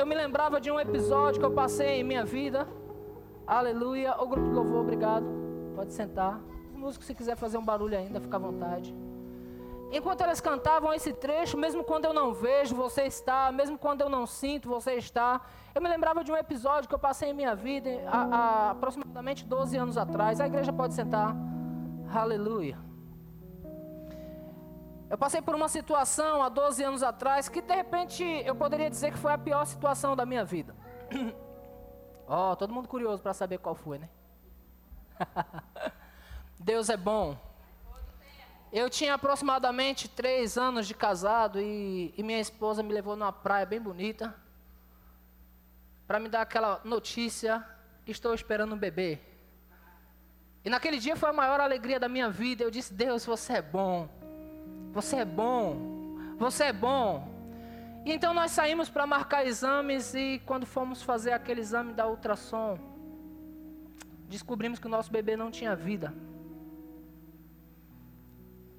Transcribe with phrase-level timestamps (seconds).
[0.00, 2.66] eu me lembrava de um episódio que eu passei em minha vida.
[3.46, 4.14] Aleluia.
[4.18, 5.26] O grupo de louvor, obrigado.
[5.74, 6.40] Pode sentar.
[6.70, 8.94] Os músicos, se quiser fazer um barulho ainda, fica à vontade.
[9.92, 14.08] Enquanto elas cantavam esse trecho, mesmo quando eu não vejo, você está, mesmo quando eu
[14.08, 15.40] não sinto, você está.
[15.74, 17.90] Eu me lembrava de um episódio que eu passei em minha vida
[18.70, 20.40] aproximadamente 12 anos atrás.
[20.40, 21.36] A igreja pode sentar.
[22.14, 22.89] Aleluia.
[25.10, 29.10] Eu passei por uma situação há 12 anos atrás que de repente eu poderia dizer
[29.10, 30.72] que foi a pior situação da minha vida.
[32.28, 34.08] Ó, oh, todo mundo curioso para saber qual foi, né?
[36.60, 37.36] Deus é bom.
[38.72, 43.66] Eu tinha aproximadamente três anos de casado e, e minha esposa me levou numa praia
[43.66, 44.32] bem bonita
[46.06, 47.66] para me dar aquela notícia:
[48.06, 49.18] estou esperando um bebê.
[50.64, 52.62] E naquele dia foi a maior alegria da minha vida.
[52.62, 54.19] Eu disse: Deus, você é bom.
[54.92, 56.16] Você é bom.
[56.38, 57.28] Você é bom.
[58.04, 62.78] E então nós saímos para marcar exames e quando fomos fazer aquele exame da ultrassom,
[64.28, 66.14] descobrimos que o nosso bebê não tinha vida.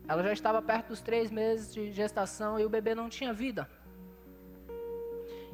[0.08, 3.70] Ela já estava perto dos três meses de gestação e o bebê não tinha vida.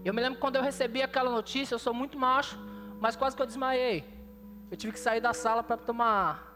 [0.03, 2.57] Eu me lembro quando eu recebi aquela notícia, eu sou muito macho,
[2.99, 4.05] mas quase que eu desmaiei.
[4.71, 6.55] Eu tive que sair da sala para tomar.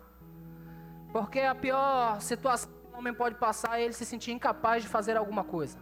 [1.12, 5.44] Porque a pior situação homem pode passar é ele se sentir incapaz de fazer alguma
[5.44, 5.78] coisa.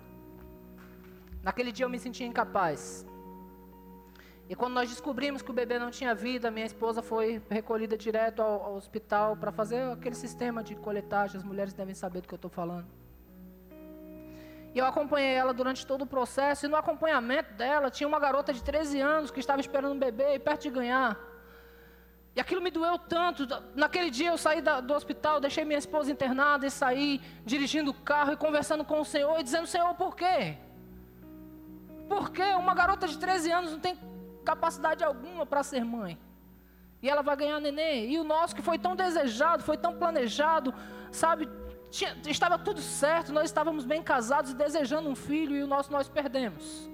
[1.43, 3.05] Naquele dia eu me sentia incapaz.
[4.51, 8.41] E quando nós descobrimos que o bebê não tinha vida, minha esposa foi recolhida direto
[8.41, 11.37] ao, ao hospital para fazer aquele sistema de coletagem.
[11.37, 12.87] As mulheres devem saber do que eu estou falando.
[14.73, 16.65] E eu acompanhei ela durante todo o processo.
[16.65, 20.35] E no acompanhamento dela, tinha uma garota de 13 anos que estava esperando um bebê
[20.35, 21.28] e perto de ganhar.
[22.35, 23.47] E aquilo me doeu tanto.
[23.75, 27.93] Naquele dia eu saí da, do hospital, deixei minha esposa internada e saí dirigindo o
[27.93, 30.57] carro e conversando com o Senhor e dizendo: Senhor, por quê?
[32.07, 32.53] Por quê?
[32.57, 33.97] Uma garota de 13 anos não tem
[34.43, 36.17] capacidade alguma para ser mãe.
[37.01, 38.11] E ela vai ganhar neném.
[38.11, 40.73] E o nosso que foi tão desejado, foi tão planejado,
[41.11, 41.47] sabe?
[41.89, 45.91] Tinha, estava tudo certo, nós estávamos bem casados e desejando um filho e o nosso
[45.91, 46.89] nós perdemos.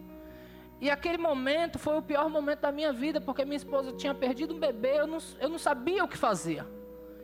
[0.81, 4.53] E aquele momento foi o pior momento da minha vida, porque minha esposa tinha perdido
[4.53, 6.65] um bebê, eu não, eu não sabia o que fazia.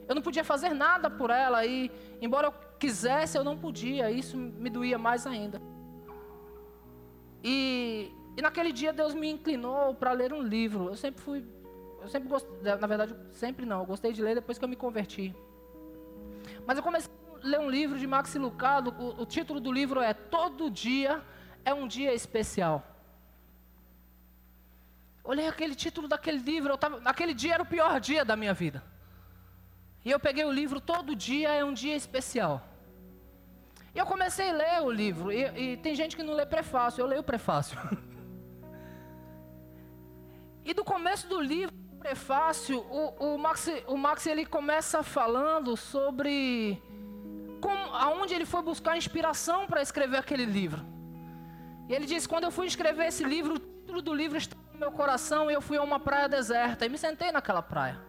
[0.07, 1.91] Eu não podia fazer nada por ela e,
[2.21, 4.09] embora eu quisesse, eu não podia.
[4.09, 5.61] Isso me doía mais ainda.
[7.43, 10.87] E e naquele dia Deus me inclinou para ler um livro.
[10.87, 11.45] Eu sempre fui,
[12.01, 14.75] eu sempre gostei, na verdade, sempre não, eu gostei de ler depois que eu me
[14.75, 15.35] converti.
[16.65, 17.11] Mas eu comecei
[17.43, 21.21] a ler um livro de Max Lucado, o, o título do livro é Todo Dia
[21.65, 22.83] é um Dia Especial.
[25.23, 28.53] Olhei aquele título daquele livro, eu tava, naquele dia era o pior dia da minha
[28.53, 28.83] vida.
[30.03, 32.67] E eu peguei o livro Todo Dia é um Dia Especial.
[33.93, 37.01] E eu comecei a ler o livro, e, e tem gente que não lê prefácio,
[37.01, 37.77] eu leio o prefácio.
[40.63, 45.75] E do começo do livro, o prefácio, o, o, Max, o Max ele começa falando
[45.75, 46.79] sobre
[47.59, 50.85] como, aonde ele foi buscar inspiração para escrever aquele livro.
[51.89, 54.91] E ele diz: quando eu fui escrever esse livro, o título do livro estava meu
[54.91, 58.01] coração e eu fui a uma praia deserta e me sentei naquela praia.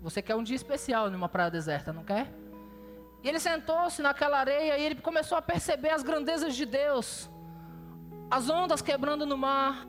[0.00, 2.26] Você quer um dia especial numa praia deserta, não quer?
[3.22, 7.30] E ele sentou-se naquela areia e ele começou a perceber as grandezas de Deus,
[8.28, 9.86] as ondas quebrando no mar,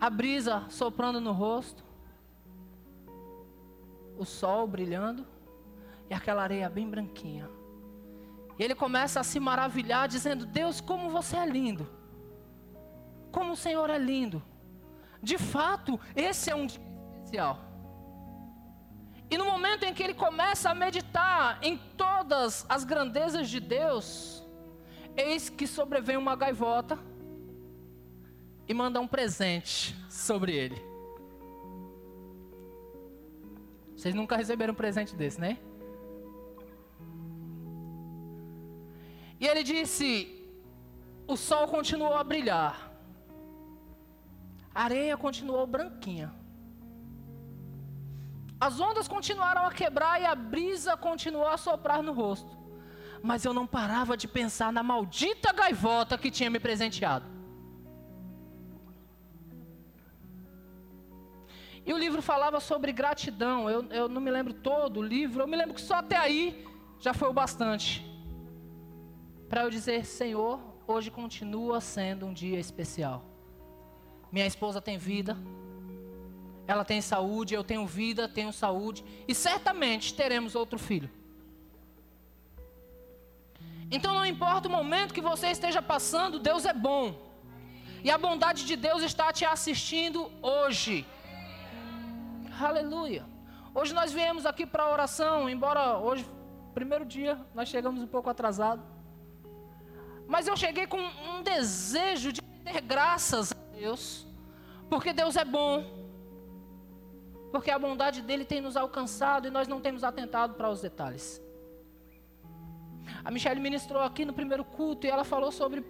[0.00, 1.82] a brisa soprando no rosto,
[4.16, 5.26] o sol brilhando
[6.08, 7.50] e aquela areia bem branquinha.
[8.56, 12.01] E ele começa a se maravilhar, dizendo: Deus, como você é lindo,
[13.32, 14.42] como o Senhor é lindo.
[15.22, 16.80] De fato, esse é um dia
[17.16, 17.58] especial.
[19.30, 24.46] E no momento em que ele começa a meditar em todas as grandezas de Deus,
[25.16, 26.98] eis que sobrevém uma gaivota
[28.68, 30.92] e manda um presente sobre ele.
[33.96, 35.58] Vocês nunca receberam um presente desse, né?
[39.40, 40.42] E ele disse:
[41.26, 42.91] o sol continuou a brilhar,
[44.74, 46.32] a areia continuou branquinha,
[48.62, 52.56] as ondas continuaram a quebrar e a brisa continuou a soprar no rosto.
[53.20, 57.26] Mas eu não parava de pensar na maldita gaivota que tinha me presenteado.
[61.84, 63.68] E o livro falava sobre gratidão.
[63.68, 66.64] Eu, eu não me lembro todo o livro, eu me lembro que só até aí
[67.00, 68.06] já foi o bastante.
[69.48, 73.31] Para eu dizer, Senhor, hoje continua sendo um dia especial.
[74.32, 75.36] Minha esposa tem vida,
[76.66, 81.10] ela tem saúde, eu tenho vida, tenho saúde, e certamente teremos outro filho.
[83.90, 87.14] Então não importa o momento que você esteja passando, Deus é bom.
[88.02, 91.06] E a bondade de Deus está te assistindo hoje.
[92.58, 93.24] Aleluia.
[93.74, 96.26] Hoje nós viemos aqui para a oração, embora hoje,
[96.72, 98.82] primeiro dia, nós chegamos um pouco atrasado.
[100.26, 104.26] Mas eu cheguei com um desejo de ter graças Deus,
[104.88, 105.84] porque Deus é bom,
[107.50, 111.40] porque a bondade dele tem nos alcançado e nós não temos atentado para os detalhes.
[113.24, 115.84] A Michelle ministrou aqui no primeiro culto e ela falou sobre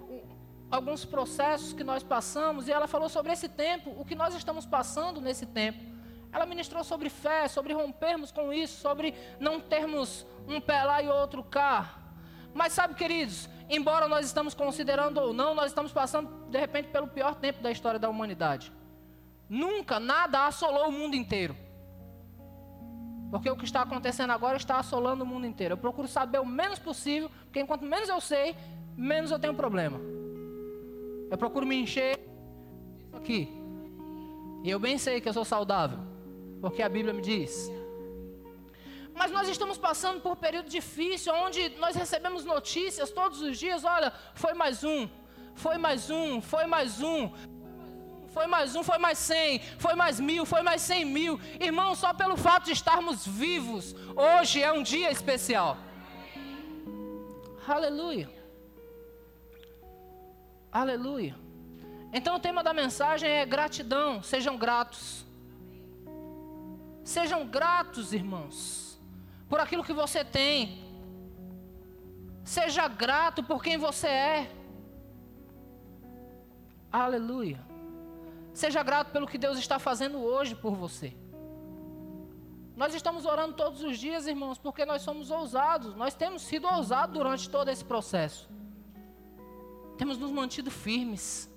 [0.71, 4.67] alguns processos que nós passamos e ela falou sobre esse tempo, o que nós estamos
[4.67, 5.81] passando nesse tempo.
[6.33, 11.09] Ela ministrou sobre fé, sobre rompermos com isso, sobre não termos um pé lá e
[11.09, 11.99] outro cá.
[12.55, 17.09] Mas sabe, queridos, embora nós estamos considerando ou não, nós estamos passando de repente pelo
[17.09, 18.73] pior tempo da história da humanidade.
[19.49, 21.57] Nunca nada assolou o mundo inteiro.
[23.31, 25.73] Porque o que está acontecendo agora está assolando o mundo inteiro.
[25.73, 28.55] Eu procuro saber o menos possível, porque enquanto menos eu sei,
[28.95, 29.99] menos eu tenho problema.
[31.31, 33.49] Eu procuro me encher disso aqui.
[34.63, 35.99] E eu bem sei que eu sou saudável,
[36.61, 37.73] porque a Bíblia me diz.
[39.15, 43.83] Mas nós estamos passando por um período difícil, onde nós recebemos notícias todos os dias:
[43.85, 45.09] olha, foi mais um,
[45.55, 47.31] foi mais um, foi mais um,
[48.29, 51.39] foi mais um, foi mais cem, foi mais mil, foi mais cem mil.
[51.61, 55.77] Irmão, só pelo fato de estarmos vivos, hoje é um dia especial.
[57.67, 58.29] Aleluia.
[60.73, 61.37] Aleluia.
[62.13, 64.23] Então o tema da mensagem é gratidão.
[64.23, 65.25] Sejam gratos.
[67.05, 68.99] Sejam gratos, irmãos,
[69.49, 70.83] por aquilo que você tem.
[72.45, 74.51] Seja grato por quem você é.
[76.93, 77.61] Aleluia.
[78.53, 81.17] Seja grato pelo que Deus está fazendo hoje por você.
[82.77, 85.95] Nós estamos orando todos os dias, irmãos, porque nós somos ousados.
[85.95, 88.49] Nós temos sido ousados durante todo esse processo.
[89.97, 91.51] Temos nos mantido firmes.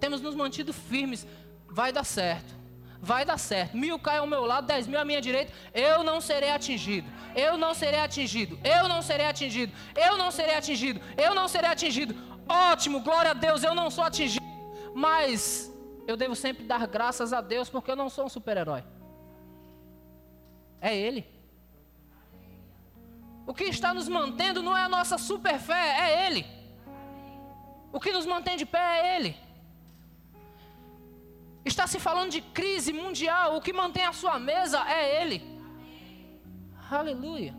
[0.00, 1.26] Temos nos mantido firmes.
[1.68, 2.52] Vai dar certo.
[3.00, 3.76] Vai dar certo.
[3.76, 5.52] Mil cai ao meu lado, dez mil à minha direita.
[5.74, 7.08] Eu não serei atingido.
[7.34, 8.58] Eu não serei atingido.
[8.62, 9.72] Eu não serei atingido.
[9.94, 11.00] Eu não serei atingido.
[11.16, 12.14] Eu não serei atingido.
[12.52, 13.62] Ótimo, glória a Deus.
[13.62, 14.44] Eu não sou atingido.
[14.94, 15.72] Mas
[16.06, 18.84] eu devo sempre dar graças a Deus porque eu não sou um super-herói.
[20.80, 21.22] É Ele.
[23.46, 26.46] O que está nos mantendo não é a nossa super fé, é Ele.
[27.92, 29.36] O que nos mantém de pé é Ele.
[31.64, 35.38] Está se falando de crise mundial, o que mantém a sua mesa é Ele.
[36.90, 37.54] Aleluia.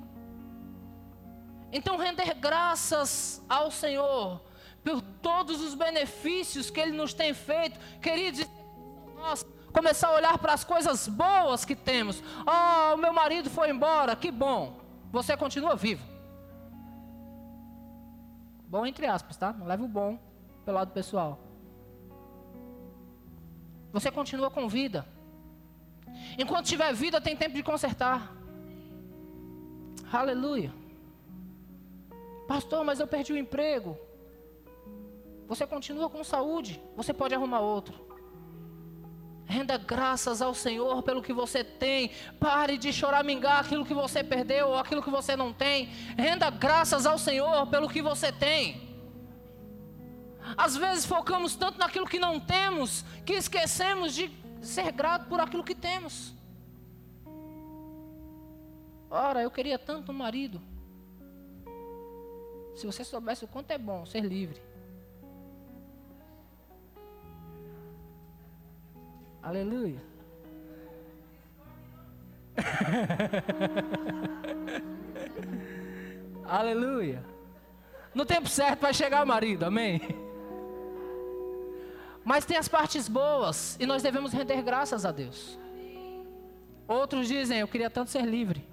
[1.71, 4.41] Então, render graças ao Senhor
[4.83, 8.45] por todos os benefícios que Ele nos tem feito, queridos,
[9.15, 12.21] nós começar a olhar para as coisas boas que temos.
[12.45, 14.79] Oh, meu marido foi embora, que bom
[15.11, 16.03] você continua vivo.
[18.67, 19.53] Bom entre aspas, tá?
[19.53, 20.19] Não leve o bom
[20.65, 21.39] pelo lado pessoal.
[23.91, 25.05] Você continua com vida.
[26.37, 28.31] Enquanto tiver vida, tem tempo de consertar.
[30.11, 30.73] Aleluia.
[32.47, 33.97] Pastor, mas eu perdi o emprego.
[35.47, 36.81] Você continua com saúde.
[36.95, 38.13] Você pode arrumar outro.
[39.45, 42.11] Renda graças ao Senhor pelo que você tem.
[42.39, 45.85] Pare de choramingar aquilo que você perdeu ou aquilo que você não tem.
[46.17, 48.81] Renda graças ao Senhor pelo que você tem.
[50.57, 55.63] Às vezes focamos tanto naquilo que não temos que esquecemos de ser grato por aquilo
[55.63, 56.33] que temos.
[59.09, 60.61] Ora, eu queria tanto um marido.
[62.75, 64.59] Se você soubesse o quanto é bom ser livre.
[69.43, 70.01] Aleluia.
[76.47, 77.23] Aleluia.
[78.13, 79.99] No tempo certo vai chegar o marido, amém?
[82.23, 85.59] Mas tem as partes boas e nós devemos render graças a Deus.
[86.87, 88.65] Outros dizem, eu queria tanto ser livre.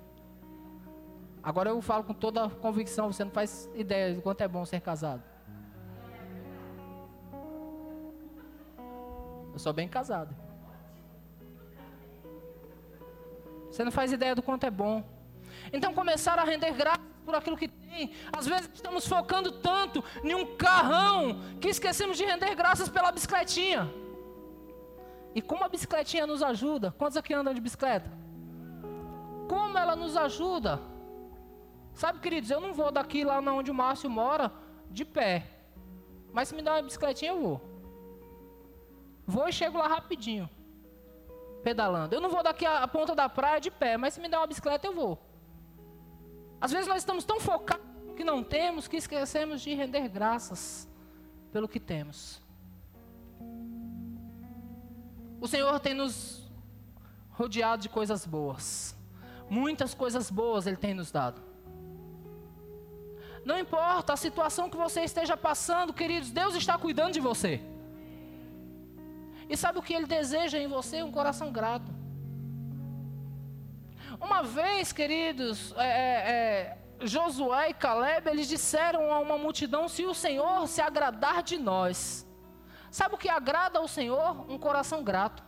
[1.43, 4.65] Agora eu falo com toda a convicção, você não faz ideia de quanto é bom
[4.65, 5.25] ser casado.
[9.53, 10.33] Eu sou bem casado.
[13.71, 15.05] Você não faz ideia do quanto é bom.
[15.73, 18.13] Então começar a render graças por aquilo que tem.
[18.33, 23.89] Às vezes estamos focando tanto em um carrão que esquecemos de render graças pela bicicletinha.
[25.35, 26.93] E como a bicicletinha nos ajuda?
[26.99, 28.11] Quantos aqui andam de bicicleta?
[29.49, 30.81] Como ela nos ajuda?
[31.95, 34.53] Sabe, queridos, eu não vou daqui lá onde o Márcio mora
[34.91, 35.47] de pé.
[36.33, 37.61] Mas se me dá uma bicicletinha, eu vou.
[39.27, 40.49] Vou e chego lá rapidinho
[41.63, 42.15] pedalando.
[42.15, 44.47] Eu não vou daqui à ponta da praia de pé, mas se me der uma
[44.47, 45.19] bicicleta eu vou.
[46.61, 47.87] Às vezes nós estamos tão focados
[48.17, 50.89] que não temos que esquecemos de render graças
[51.53, 52.43] pelo que temos.
[55.41, 56.51] O Senhor tem nos
[57.31, 58.95] rodeado de coisas boas.
[59.49, 61.41] Muitas coisas boas Ele tem nos dado.
[63.45, 67.61] Não importa a situação que você esteja passando, queridos, Deus está cuidando de você.
[69.51, 71.03] E sabe o que Ele deseja em você?
[71.03, 71.91] Um coração grato.
[74.21, 80.05] Uma vez, queridos, é, é, é, Josué e Caleb, eles disseram a uma multidão: se
[80.07, 82.27] o Senhor se agradar de nós.
[82.91, 84.51] Sabe o que agrada ao Senhor?
[84.51, 85.43] Um coração grato.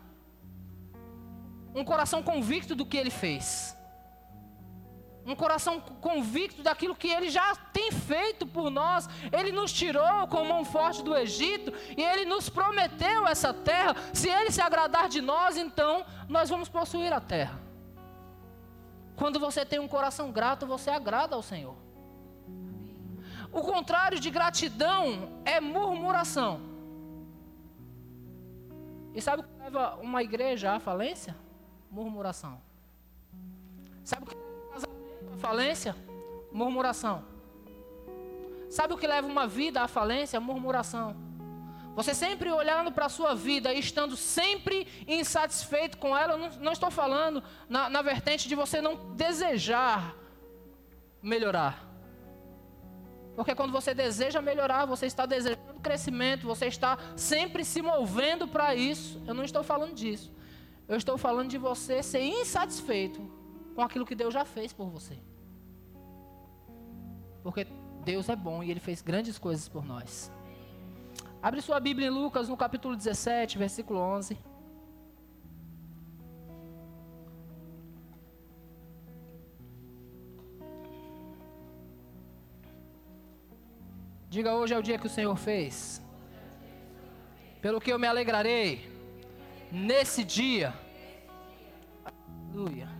[1.75, 3.77] Um coração convicto do que ele fez
[5.25, 9.09] um coração convicto daquilo que ele já tem feito por nós.
[9.33, 13.95] Ele nos tirou com mão forte do Egito e ele nos prometeu essa terra.
[14.13, 17.61] Se ele se agradar de nós, então nós vamos possuir a terra.
[19.17, 21.77] Quando você tem um coração grato, você agrada ao Senhor.
[23.53, 26.61] O contrário de gratidão é murmuração.
[29.15, 31.37] E sabe o que leva uma igreja à falência?
[31.91, 32.61] Murmuração.
[34.03, 34.42] Sabe o que
[35.39, 35.97] falência?
[36.53, 37.25] Murmuração.
[38.71, 40.41] Sabe o que leva uma vida à falência?
[40.41, 41.17] Murmuração.
[41.95, 46.73] Você sempre olhando para a sua vida e estando sempre insatisfeito com ela, não, não
[46.73, 50.17] estou falando na, na vertente de você não desejar
[51.23, 51.87] melhorar.
[53.37, 58.75] Porque quando você deseja melhorar, você está desejando crescimento, você está sempre se movendo para
[58.75, 59.23] isso.
[59.27, 60.33] Eu não estou falando disso.
[60.89, 63.42] Eu estou falando de você ser insatisfeito
[63.75, 65.19] com aquilo que Deus já fez por você.
[67.43, 67.67] Porque
[68.05, 70.31] Deus é bom e Ele fez grandes coisas por nós.
[71.43, 74.39] Abre sua Bíblia em Lucas, no capítulo 17, versículo 11.
[84.29, 86.01] Diga hoje é o dia que o Senhor fez.
[87.61, 88.91] Pelo que eu me alegrarei
[89.71, 90.73] nesse dia.
[92.49, 92.92] Aleluia.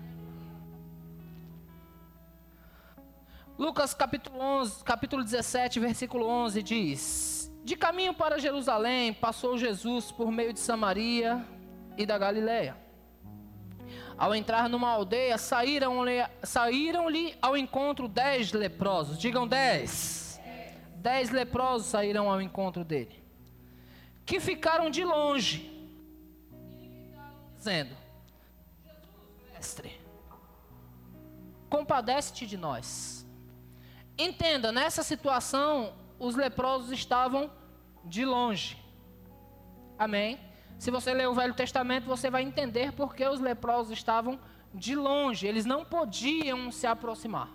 [3.63, 10.33] Lucas capítulo 11, capítulo 17, versículo 11 diz: De caminho para Jerusalém, passou Jesus por
[10.33, 11.47] meio de Samaria
[11.97, 12.77] e da Galiléia.
[14.19, 17.07] Ao entrar numa aldeia, saíram-lhe saíram
[17.41, 19.17] ao encontro dez leprosos.
[19.17, 20.41] Digam dez.
[20.97, 23.23] Dez leprosos saíram ao encontro dele.
[24.27, 25.89] Que ficaram de longe,
[27.57, 27.97] dizendo:
[28.85, 30.01] Jesus, mestre,
[31.71, 33.22] compadece-te de nós.
[34.23, 37.51] Entenda, nessa situação, os leprosos estavam
[38.05, 38.79] de longe.
[39.99, 40.39] Amém?
[40.79, 44.39] Se você ler o Velho Testamento, você vai entender por que os leprosos estavam
[44.73, 45.45] de longe.
[45.45, 47.51] Eles não podiam se aproximar.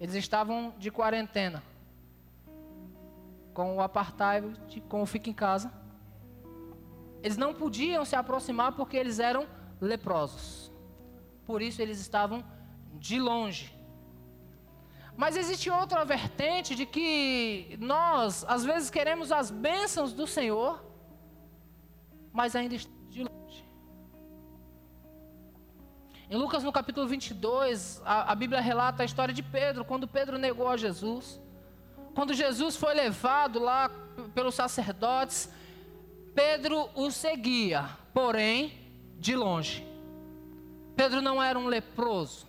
[0.00, 1.62] Eles estavam de quarentena.
[3.54, 4.44] Com o apartheid,
[4.88, 5.72] com o fica em casa.
[7.22, 9.46] Eles não podiam se aproximar porque eles eram
[9.80, 10.72] leprosos.
[11.46, 12.44] Por isso eles estavam
[12.94, 13.77] de longe.
[15.18, 20.80] Mas existe outra vertente de que nós, às vezes, queremos as bênçãos do Senhor,
[22.32, 23.64] mas ainda estamos de longe.
[26.30, 30.38] Em Lucas, no capítulo 22, a, a Bíblia relata a história de Pedro, quando Pedro
[30.38, 31.40] negou a Jesus.
[32.14, 33.90] Quando Jesus foi levado lá
[34.36, 35.50] pelos sacerdotes,
[36.32, 38.72] Pedro o seguia, porém,
[39.18, 39.84] de longe.
[40.94, 42.47] Pedro não era um leproso.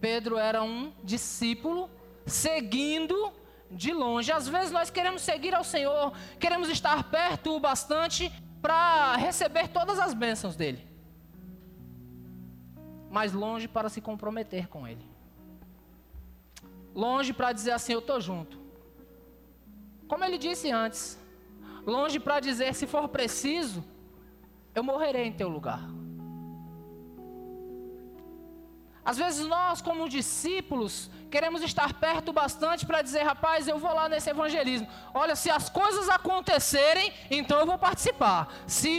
[0.00, 1.90] Pedro era um discípulo
[2.26, 3.32] seguindo
[3.70, 4.30] de longe.
[4.32, 9.98] Às vezes nós queremos seguir ao Senhor, queremos estar perto o bastante para receber todas
[9.98, 10.86] as bênçãos dele,
[13.10, 15.06] mas longe para se comprometer com ele.
[16.94, 18.58] Longe para dizer assim: Eu estou junto.
[20.08, 21.18] Como ele disse antes,
[21.86, 23.84] longe para dizer: Se for preciso,
[24.74, 25.82] eu morrerei em teu lugar.
[29.08, 34.06] Às vezes nós, como discípulos, queremos estar perto bastante para dizer, rapaz, eu vou lá
[34.06, 34.86] nesse evangelismo.
[35.14, 38.52] Olha, se as coisas acontecerem, então eu vou participar.
[38.66, 38.90] Se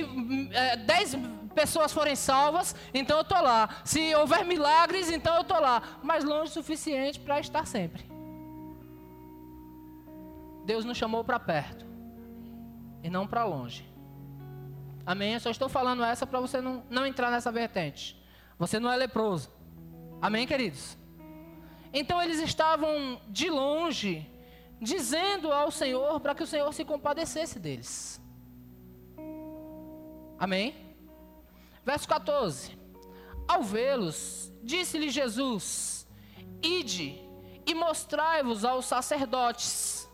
[0.52, 1.16] é, dez
[1.54, 3.70] pessoas forem salvas, então eu estou lá.
[3.86, 6.00] Se houver milagres, então eu estou lá.
[6.02, 8.10] Mas longe o suficiente para estar sempre.
[10.66, 11.86] Deus nos chamou para perto
[13.04, 13.88] e não para longe.
[15.06, 15.36] Amém?
[15.36, 18.20] Eu só estou falando essa para você não, não entrar nessa vertente.
[18.58, 19.59] Você não é leproso.
[20.22, 20.98] Amém, queridos?
[21.94, 24.30] Então eles estavam de longe,
[24.82, 28.22] dizendo ao Senhor para que o Senhor se compadecesse deles.
[30.38, 30.76] Amém?
[31.84, 32.78] Verso 14:
[33.48, 36.08] Ao vê-los, disse-lhe Jesus:
[36.62, 37.30] Ide
[37.66, 40.10] e mostrai-vos aos sacerdotes.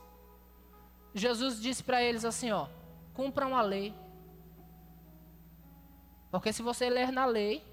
[1.14, 2.68] Jesus disse para eles assim, ó,
[3.14, 3.94] cumpram a lei.
[6.30, 7.64] Porque se você ler na lei,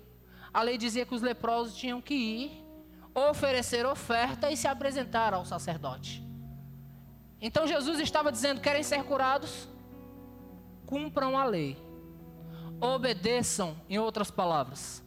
[0.53, 2.65] a lei dizia que os leprosos tinham que ir,
[3.15, 6.23] oferecer oferta e se apresentar ao sacerdote.
[7.41, 9.69] Então Jesus estava dizendo: querem ser curados?
[10.87, 11.77] Cumpram a lei.
[12.81, 15.03] Obedeçam, em outras palavras.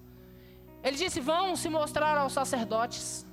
[0.84, 3.26] Ele disse: vão se mostrar aos sacerdotes.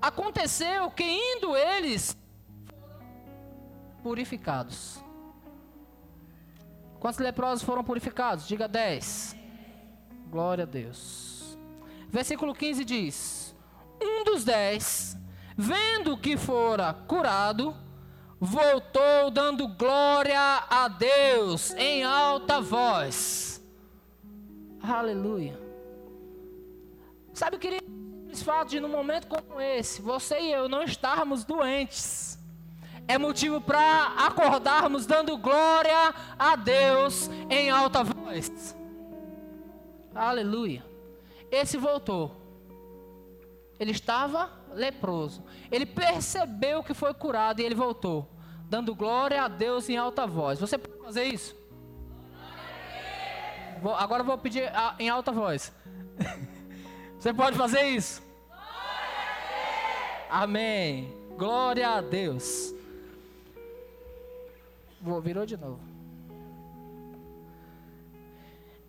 [0.00, 2.16] Aconteceu que indo eles
[4.02, 5.02] purificados.
[7.00, 8.46] Quantos leprosos foram purificados?
[8.46, 9.43] Diga 10.
[10.34, 11.56] Glória a Deus.
[12.08, 13.54] Versículo 15 diz:
[14.02, 15.16] Um dos dez,
[15.56, 17.72] vendo que fora curado,
[18.40, 20.36] voltou dando glória
[20.68, 23.64] a Deus em alta voz.
[24.82, 25.56] Aleluia.
[27.32, 27.86] Sabe, querido,
[28.28, 32.40] o fato de num momento como esse, você e eu não estarmos doentes
[33.06, 38.74] é motivo para acordarmos dando glória a Deus em alta voz.
[40.14, 40.84] Aleluia.
[41.50, 42.34] Esse voltou.
[43.78, 45.42] Ele estava leproso.
[45.70, 48.28] Ele percebeu que foi curado e ele voltou,
[48.68, 50.60] dando glória a Deus em alta voz.
[50.60, 51.56] Você pode fazer isso?
[53.82, 55.72] Vou, agora vou pedir a, em alta voz.
[57.18, 58.22] Você pode fazer isso?
[60.30, 61.12] Amém.
[61.36, 62.74] Glória a Deus.
[65.00, 65.93] Vou, virou de novo.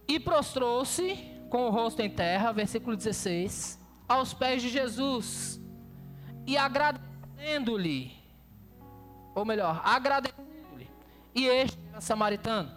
[0.07, 1.15] E prostrou-se
[1.49, 5.59] com o rosto em terra, versículo 16, aos pés de Jesus,
[6.45, 8.11] e agradecendo-lhe,
[9.33, 10.89] ou melhor, agradecendo-lhe,
[11.33, 12.71] e este era samaritano.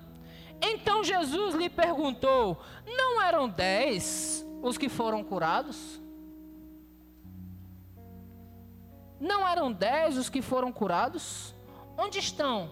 [0.61, 6.01] Então Jesus lhe perguntou: Não eram dez os que foram curados?
[9.21, 11.55] Não eram dez os que foram curados?
[11.97, 12.71] Onde estão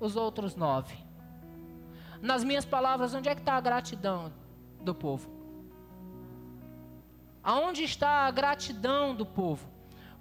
[0.00, 1.09] os outros nove.
[2.20, 4.32] Nas minhas palavras, onde é que está a gratidão
[4.80, 5.30] do povo?
[7.42, 9.66] Aonde está a gratidão do povo?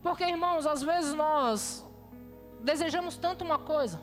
[0.02, 1.86] Porque, irmãos, às vezes nós
[2.62, 4.00] desejamos tanto uma coisa,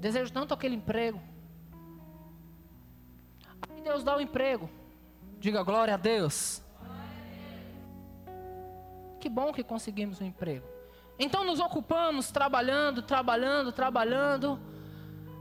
[0.00, 1.20] desejo tanto aquele emprego.
[3.68, 4.68] Aí Deus dá o emprego.
[5.38, 6.62] Diga glória a Deus.
[9.20, 10.66] Que bom que conseguimos um emprego.
[11.18, 14.58] Então nos ocupamos trabalhando, trabalhando, trabalhando.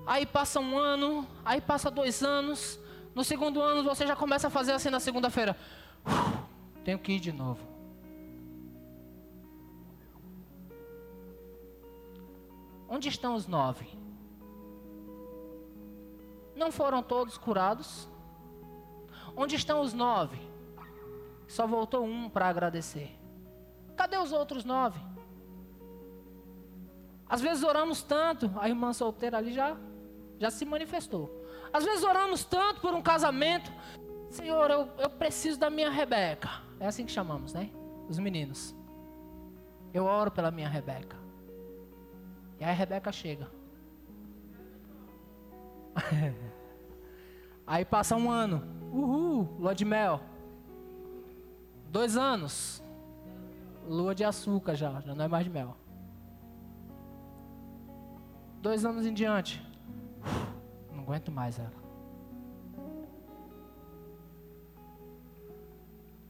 [0.05, 2.79] Aí passa um ano, aí passa dois anos.
[3.15, 5.55] No segundo ano você já começa a fazer assim na segunda-feira.
[6.83, 7.65] Tenho que ir de novo.
[12.89, 13.87] Onde estão os nove?
[16.55, 18.07] Não foram todos curados?
[19.35, 20.39] Onde estão os nove?
[21.47, 23.17] Só voltou um para agradecer.
[23.95, 24.99] Cadê os outros nove?
[27.27, 29.75] Às vezes oramos tanto, a irmã solteira ali já,
[30.39, 31.43] já se manifestou.
[31.71, 33.71] Às vezes oramos tanto por um casamento.
[34.29, 36.49] Senhor, eu, eu preciso da minha Rebeca.
[36.79, 37.69] É assim que chamamos, né?
[38.09, 38.75] Os meninos.
[39.93, 41.17] Eu oro pela minha Rebeca.
[42.59, 43.49] E aí a Rebeca chega.
[47.65, 48.63] aí passa um ano.
[48.91, 50.21] Uhul, lua de mel.
[51.89, 52.83] Dois anos.
[53.87, 55.75] Lua de açúcar já, já não é mais de mel.
[58.61, 59.61] Dois anos em diante.
[60.91, 61.83] Não aguento mais ela.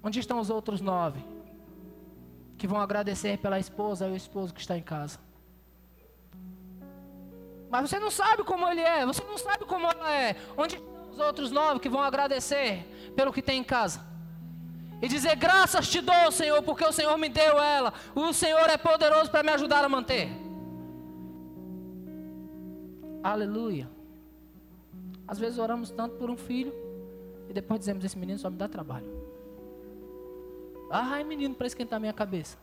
[0.03, 1.23] Onde estão os outros nove?
[2.57, 5.17] Que vão agradecer pela esposa e o esposo que está em casa.
[7.69, 10.35] Mas você não sabe como ele é, você não sabe como ela é.
[10.57, 14.05] Onde estão os outros nove que vão agradecer pelo que tem em casa?
[15.01, 17.93] E dizer: Graças te dou, Senhor, porque o Senhor me deu ela.
[18.13, 20.42] O Senhor é poderoso para me ajudar a manter.
[23.23, 23.89] Aleluia.
[25.25, 26.73] Às vezes oramos tanto por um filho
[27.49, 29.07] e depois dizemos: Esse menino só me dá trabalho.
[30.91, 32.57] Ai, menino, para esquentar minha cabeça.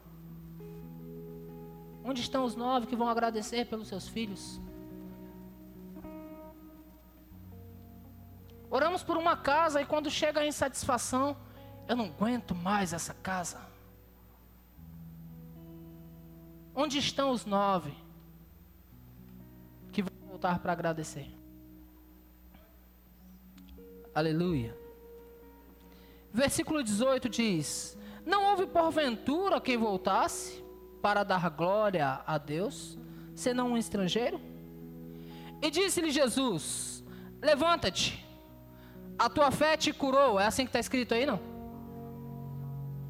[2.05, 4.61] Onde estão os nove que vão agradecer pelos seus filhos?
[8.71, 11.37] Oramos por uma casa e quando chega a insatisfação,
[11.89, 13.61] eu não aguento mais essa casa.
[16.75, 17.93] Onde estão os nove?
[20.41, 21.27] Voltar para agradecer.
[24.15, 24.75] Aleluia.
[26.33, 30.65] Versículo 18 diz: Não houve porventura quem voltasse
[31.03, 32.99] para dar glória a Deus,
[33.35, 34.41] senão um estrangeiro?
[35.61, 37.05] E disse-lhe Jesus:
[37.43, 38.25] Levanta-te,
[39.19, 40.41] a tua fé te curou.
[40.41, 41.39] É assim que está escrito aí, não?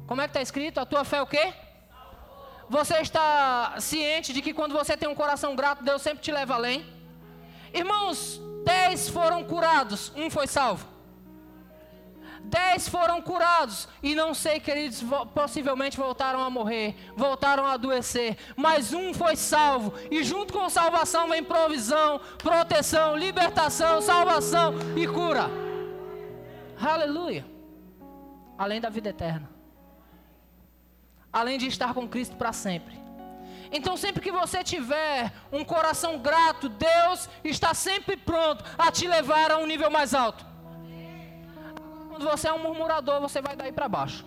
[0.05, 0.79] Como é que está escrito?
[0.79, 1.53] A tua fé o quê?
[2.69, 6.53] você está ciente de que quando você tem um coração grato, Deus sempre te leva
[6.53, 7.00] além?
[7.73, 10.91] Irmãos, dez foram curados, um foi salvo.
[12.43, 15.03] Dez foram curados, e não sei, queridos,
[15.33, 21.29] possivelmente voltaram a morrer, voltaram a adoecer, mas um foi salvo, e junto com salvação
[21.29, 25.49] vem provisão, proteção, libertação, salvação e cura.
[26.81, 27.45] Aleluia.
[28.57, 29.49] Além da vida eterna,
[31.31, 33.00] além de estar com Cristo para sempre.
[33.71, 39.51] Então, sempre que você tiver um coração grato, Deus está sempre pronto a te levar
[39.51, 40.45] a um nível mais alto.
[42.09, 44.25] Quando você é um murmurador, você vai daí para baixo.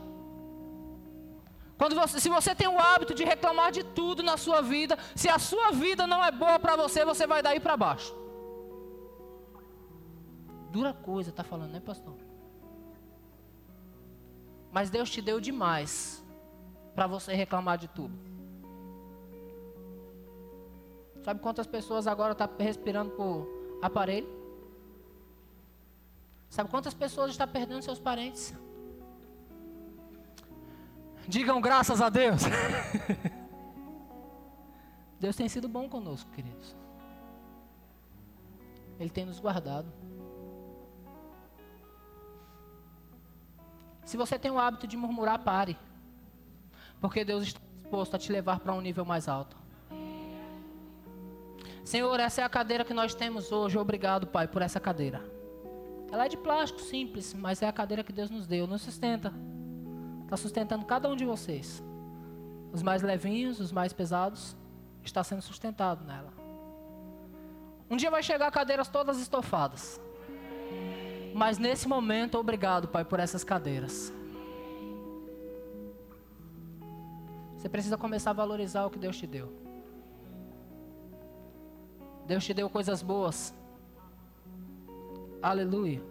[1.77, 5.29] Quando você, se você tem o hábito de reclamar de tudo na sua vida, se
[5.29, 8.15] a sua vida não é boa para você, você vai daí para baixo.
[10.71, 12.17] Dura coisa, tá falando, né, pastor?
[14.73, 16.25] Mas Deus te deu demais
[16.95, 18.34] para você reclamar de tudo.
[21.25, 23.49] Sabe quantas pessoas agora estão tá respirando por
[23.81, 24.29] aparelho?
[26.51, 28.55] Sabe quantas pessoas estão perdendo seus parentes?
[31.27, 32.43] Digam graças a Deus.
[35.19, 36.77] Deus tem sido bom conosco, queridos.
[39.01, 39.91] Ele tem nos guardado.
[44.05, 45.79] Se você tem o hábito de murmurar, pare.
[47.01, 49.64] Porque Deus está disposto a te levar para um nível mais alto.
[51.85, 53.77] Senhor, essa é a cadeira que nós temos hoje.
[53.77, 55.23] Obrigado, Pai, por essa cadeira.
[56.11, 58.67] Ela é de plástico simples, mas é a cadeira que Deus nos deu.
[58.67, 59.33] Nos sustenta.
[60.23, 61.83] Está sustentando cada um de vocês.
[62.73, 64.57] Os mais levinhos, os mais pesados,
[65.05, 66.33] está sendo sustentado nela.
[67.91, 70.01] Um dia vai chegar cadeiras todas estofadas.
[71.35, 74.11] Mas nesse momento, obrigado, Pai, por essas cadeiras.
[77.59, 79.64] Você precisa começar a valorizar o que Deus te deu.
[82.27, 83.55] Deus te deu coisas boas.
[85.43, 86.03] Aleluia.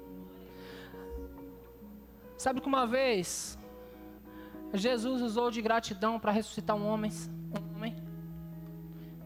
[2.38, 3.58] Sabe que uma vez
[4.74, 7.12] Jesus usou de gratidão para ressuscitar um homem,
[7.52, 7.96] um homem.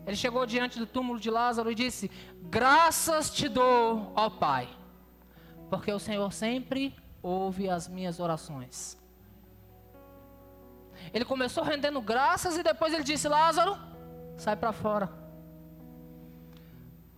[0.06, 2.10] Ele chegou diante do túmulo de Lázaro e disse:
[2.44, 4.70] Graças te dou, ó Pai,
[5.70, 8.98] porque o Senhor sempre ouve as minhas orações.
[11.14, 13.78] Ele começou rendendo graças e depois ele disse: Lázaro,
[14.38, 15.27] sai para fora.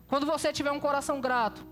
[0.10, 1.66] Quando você tiver um coração grato,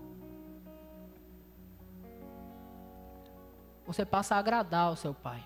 [3.84, 5.44] você passa a agradar o seu pai.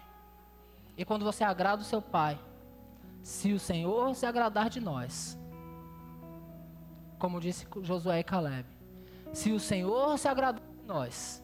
[0.96, 2.38] E quando você agrada o seu pai,
[3.22, 5.38] se o Senhor se agradar de nós,
[7.18, 8.68] como disse Josué e Caleb,
[9.32, 11.42] se o Senhor se agradar de nós,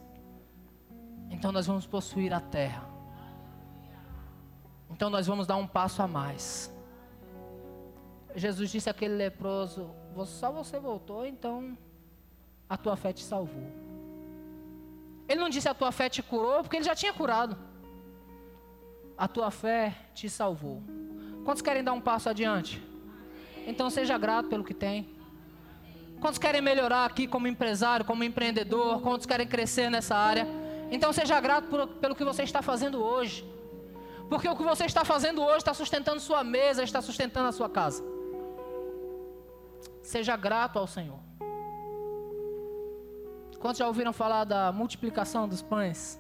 [1.30, 2.84] então nós vamos possuir a terra.
[4.90, 6.74] Então nós vamos dar um passo a mais.
[8.34, 9.90] Jesus disse àquele leproso:
[10.26, 11.76] só você voltou, então
[12.68, 13.70] a tua fé te salvou.
[15.28, 17.56] Ele não disse a tua fé te curou, porque ele já tinha curado.
[19.16, 20.82] A tua fé te salvou.
[21.44, 22.82] Quantos querem dar um passo adiante?
[23.66, 25.08] Então seja grato pelo que tem.
[26.20, 29.00] Quantos querem melhorar aqui como empresário, como empreendedor?
[29.02, 30.46] Quantos querem crescer nessa área?
[30.90, 33.44] Então seja grato por, pelo que você está fazendo hoje.
[34.28, 37.68] Porque o que você está fazendo hoje está sustentando sua mesa, está sustentando a sua
[37.68, 38.02] casa.
[40.08, 41.18] Seja grato ao Senhor.
[43.60, 46.18] Quantos já ouviram falar da multiplicação dos pães?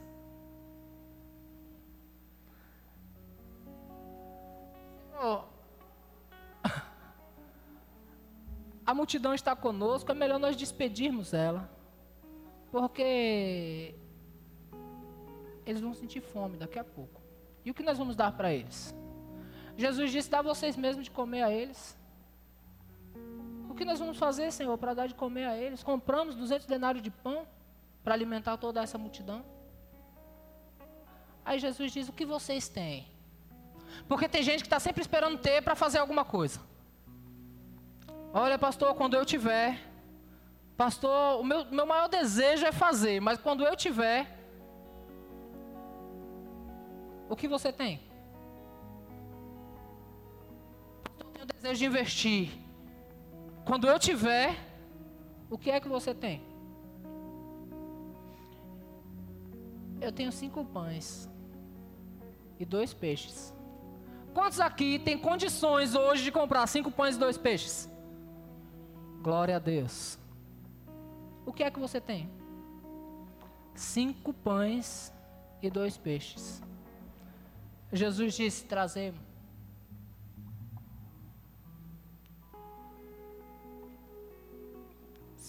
[8.84, 11.66] a multidão está conosco, é melhor nós despedirmos ela.
[12.70, 13.94] Porque
[15.64, 17.22] eles vão sentir fome daqui a pouco.
[17.64, 18.94] E o que nós vamos dar para eles?
[19.78, 21.97] Jesus disse: dá vocês mesmos de comer a eles
[23.78, 25.82] que nós vamos fazer, Senhor, para dar de comer a eles?
[25.82, 27.46] Compramos 200 denários de pão
[28.02, 29.44] para alimentar toda essa multidão.
[31.44, 33.06] Aí Jesus diz: O que vocês têm?
[34.08, 36.60] Porque tem gente que está sempre esperando ter para fazer alguma coisa.
[38.32, 39.80] Olha, pastor, quando eu tiver,
[40.76, 44.20] pastor, o meu, meu maior desejo é fazer, mas quando eu tiver,
[47.28, 48.00] o que você tem?
[51.18, 52.67] Eu tenho desejo de investir.
[53.68, 54.56] Quando eu tiver,
[55.50, 56.42] o que é que você tem?
[60.00, 61.28] Eu tenho cinco pães
[62.58, 63.52] e dois peixes.
[64.32, 67.90] Quantos aqui têm condições hoje de comprar cinco pães e dois peixes?
[69.20, 70.18] Glória a Deus.
[71.44, 72.30] O que é que você tem?
[73.74, 75.12] Cinco pães
[75.60, 76.62] e dois peixes.
[77.92, 79.27] Jesus disse: trazemos.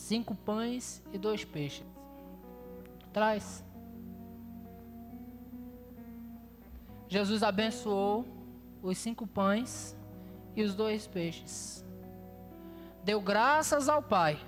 [0.09, 1.85] Cinco pães e dois peixes.
[3.13, 3.63] Traz.
[7.07, 8.25] Jesus abençoou
[8.81, 9.95] os cinco pães
[10.55, 11.85] e os dois peixes.
[13.03, 14.39] Deu graças ao Pai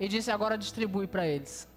[0.00, 1.68] e disse: Agora distribui para eles.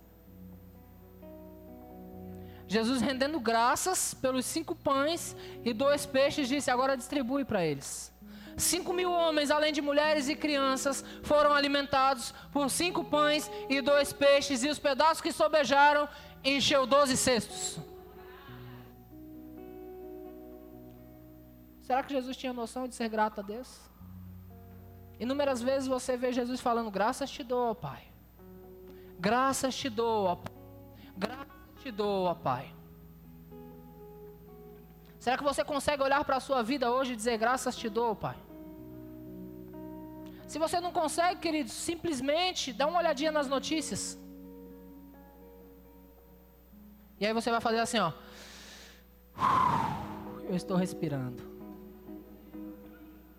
[2.65, 8.11] Jesus, rendendo graças pelos cinco pães e dois peixes, disse: Agora distribui para eles.
[8.62, 14.13] Cinco mil homens, além de mulheres e crianças, foram alimentados por cinco pães e dois
[14.13, 16.08] peixes, e os pedaços que sobejaram
[16.43, 17.80] encheu doze cestos.
[21.82, 23.80] Será que Jesus tinha noção de ser grato a Deus?
[25.19, 28.04] Inúmeras vezes você vê Jesus falando: Graças te dou, Pai.
[29.19, 30.54] Graças te dou, Pai.
[31.17, 32.74] Graças te dou, Pai.
[35.19, 38.15] Será que você consegue olhar para a sua vida hoje e dizer: Graças te dou,
[38.15, 38.38] Pai?
[40.52, 44.20] Se você não consegue, querido, simplesmente dá uma olhadinha nas notícias.
[47.18, 48.12] E aí você vai fazer assim, ó.
[50.50, 51.42] Eu estou respirando.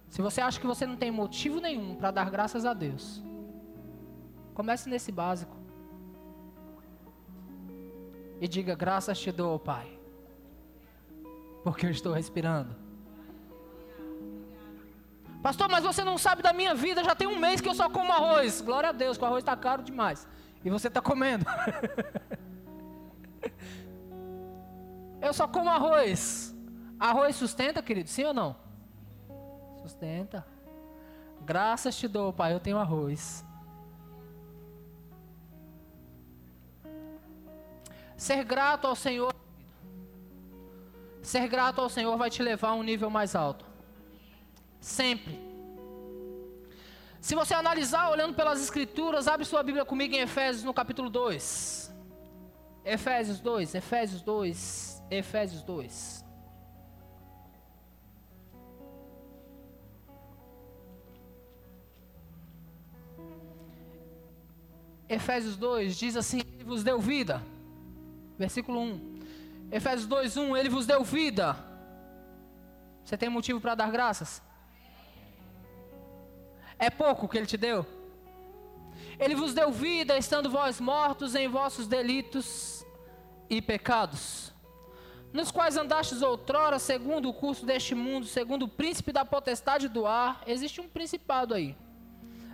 [0.08, 3.22] Se você acha que você não tem motivo nenhum para dar graças a Deus,
[4.54, 5.54] comece nesse básico.
[8.40, 10.00] E diga: Graças te dou, Pai,
[11.62, 12.74] porque eu estou respirando.
[15.42, 17.90] Pastor, mas você não sabe da minha vida, já tem um mês que eu só
[17.90, 18.60] como arroz.
[18.60, 20.28] Glória a Deus, que o arroz está caro demais.
[20.64, 21.44] E você está comendo.
[25.20, 26.54] eu só como arroz.
[26.98, 28.08] Arroz sustenta, querido?
[28.08, 28.54] Sim ou não?
[29.82, 30.46] Sustenta.
[31.40, 33.44] Graças te dou, Pai, eu tenho arroz.
[38.16, 39.34] Ser grato ao Senhor.
[41.20, 43.71] Ser grato ao Senhor vai te levar a um nível mais alto.
[44.82, 45.38] Sempre.
[47.20, 51.94] Se você analisar olhando pelas Escrituras, abre sua Bíblia comigo em Efésios no capítulo 2.
[52.84, 56.24] Efésios 2, Efésios 2, Efésios 2.
[65.08, 67.40] Efésios 2 diz assim: Ele vos deu vida.
[68.36, 69.20] Versículo 1.
[69.70, 71.54] Efésios 2, 1: Ele vos deu vida.
[73.04, 74.42] Você tem motivo para dar graças?
[76.86, 77.86] É pouco que Ele te deu?
[79.18, 82.84] Ele vos deu vida, estando vós mortos em vossos delitos
[83.48, 84.52] e pecados,
[85.32, 90.06] nos quais andastes outrora, segundo o curso deste mundo, segundo o príncipe da potestade do
[90.06, 90.42] ar.
[90.46, 91.76] Existe um principado aí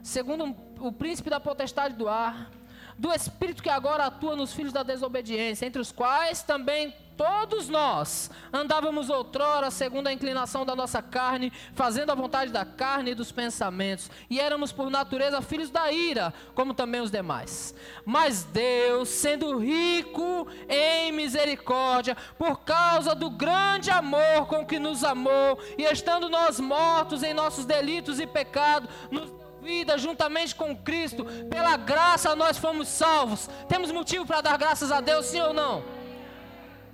[0.03, 2.51] segundo o príncipe da potestade do ar,
[2.99, 8.31] do espírito que agora atua nos filhos da desobediência, entre os quais também todos nós
[8.53, 13.33] andávamos outrora segundo a inclinação da nossa carne, fazendo a vontade da carne e dos
[13.33, 17.75] pensamentos, e éramos por natureza filhos da ira, como também os demais.
[18.07, 25.59] Mas Deus, sendo rico em misericórdia, por causa do grande amor com que nos amou,
[25.77, 29.38] e estando nós mortos em nossos delitos e pecados, nos
[29.69, 33.51] vida juntamente com Cristo, pela graça nós fomos salvos.
[33.69, 35.85] Temos motivo para dar graças a Deus, sim ou não?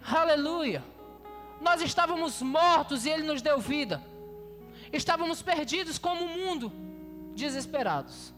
[0.05, 0.83] Aleluia.
[1.61, 4.03] Nós estávamos mortos e Ele nos deu vida.
[4.93, 6.73] Estávamos perdidos como o mundo,
[7.37, 8.35] desesperados.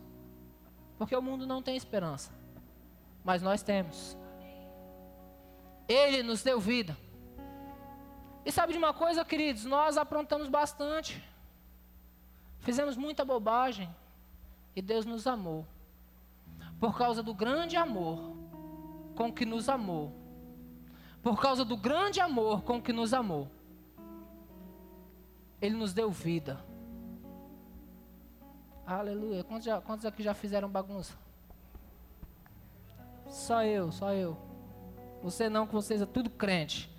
[0.99, 2.31] Porque o mundo não tem esperança,
[3.25, 4.18] mas nós temos.
[5.88, 6.94] Ele nos deu vida.
[8.44, 9.64] E sabe de uma coisa, queridos?
[9.64, 11.25] Nós aprontamos bastante.
[12.61, 13.88] Fizemos muita bobagem.
[14.77, 15.67] E Deus nos amou.
[16.79, 18.37] Por causa do grande amor
[19.15, 20.12] com que nos amou.
[21.23, 23.51] Por causa do grande amor com que nos amou.
[25.62, 26.62] Ele nos deu vida.
[28.87, 29.43] Aleluia.
[29.43, 31.15] Quantos, já, quantos aqui já fizeram bagunça?
[33.27, 34.37] Só eu, só eu.
[35.23, 36.95] Você não, que vocês é tudo crente.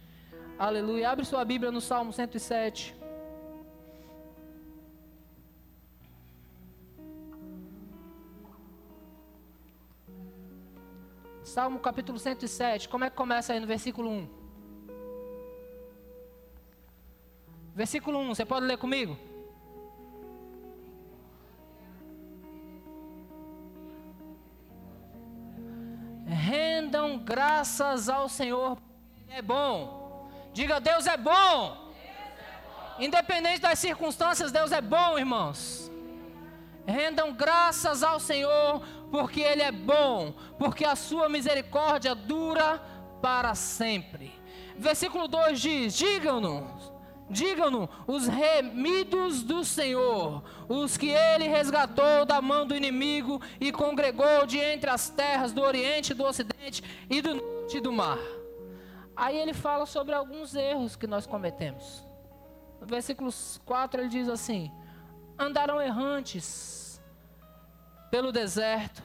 [0.57, 1.11] Aleluia.
[1.11, 2.96] Abre sua Bíblia no Salmo 107.
[11.47, 14.27] Salmo capítulo 107, como é que começa aí no versículo 1?
[17.73, 19.17] Versículo 1, você pode ler comigo?
[26.25, 28.77] Rendam graças ao Senhor,
[29.29, 30.29] é bom.
[30.53, 30.81] Diga.
[30.81, 31.93] Deus é bom.
[32.99, 35.89] Independente das circunstâncias, Deus é bom, irmãos.
[36.85, 42.81] Rendam graças ao Senhor, porque Ele é bom, porque a sua misericórdia dura
[43.21, 44.31] para sempre.
[44.77, 46.91] Versículo 2 diz: Digam-nos,
[47.29, 54.45] Digam-no os remidos do Senhor, os que ele resgatou da mão do inimigo e congregou
[54.45, 58.17] de entre as terras do Oriente, do Ocidente e do Norte do mar.
[59.13, 62.05] Aí ele fala sobre alguns erros que nós cometemos.
[62.79, 63.29] No versículo
[63.65, 64.71] 4 ele diz assim:
[65.37, 66.76] Andaram errantes
[68.09, 69.03] pelo deserto,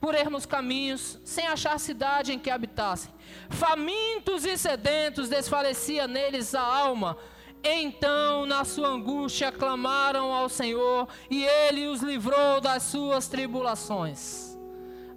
[0.00, 3.12] por ermos caminhos, sem achar cidade em que habitassem.
[3.50, 7.16] Famintos e sedentos desfalecia neles a alma
[7.62, 14.58] então, na sua angústia, clamaram ao Senhor e ele os livrou das suas tribulações.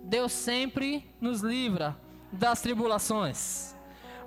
[0.04, 1.98] Deus sempre nos livra
[2.32, 3.74] das tribulações.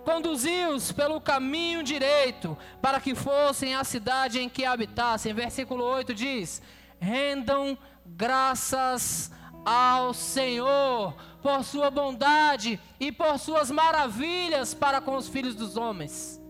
[0.03, 5.35] Conduziu-os pelo caminho direito, para que fossem à cidade em que habitassem.
[5.35, 6.63] Versículo 8 diz:
[6.99, 7.77] Rendam
[8.09, 9.31] graças
[9.65, 16.41] ao Senhor por sua bondade e por suas maravilhas para com os filhos dos homens.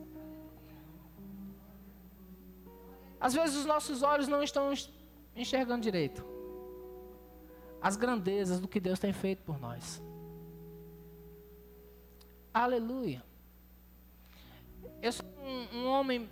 [3.21, 4.73] Às vezes os nossos olhos não estão
[5.35, 6.25] enxergando direito
[7.81, 10.03] as grandezas do que Deus tem feito por nós.
[12.53, 13.23] Aleluia.
[15.03, 16.29] Eu sou um, um homem,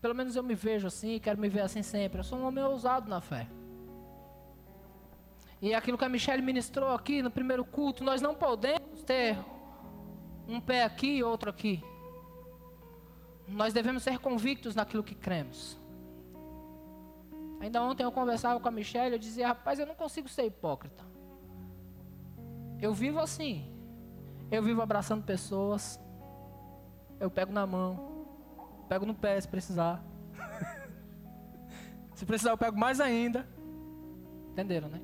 [0.00, 2.20] pelo menos eu me vejo assim, quero me ver assim sempre.
[2.20, 3.46] Eu sou um homem ousado na fé.
[5.60, 9.38] E aquilo que a Michelle ministrou aqui no primeiro culto, nós não podemos ter
[10.46, 11.82] um pé aqui e outro aqui.
[13.48, 15.80] Nós devemos ser convictos naquilo que cremos.
[17.60, 21.04] Ainda ontem eu conversava com a Michelle, eu dizia, rapaz, eu não consigo ser hipócrita.
[22.80, 23.72] Eu vivo assim.
[24.50, 25.98] Eu vivo abraçando pessoas.
[27.18, 28.26] Eu pego na mão.
[28.88, 30.04] Pego no pé se precisar.
[32.14, 33.48] se precisar, eu pego mais ainda.
[34.52, 35.00] Entenderam, né?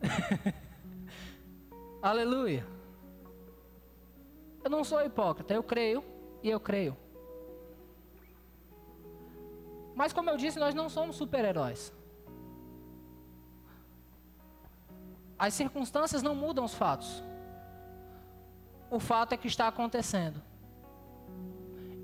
[2.02, 2.66] Aleluia.
[4.62, 6.02] Eu não sou hipócrita, eu creio
[6.42, 6.96] e eu creio.
[9.94, 11.92] Mas como eu disse, nós não somos super-heróis.
[15.38, 17.22] As circunstâncias não mudam os fatos.
[18.90, 20.40] O fato é que está acontecendo.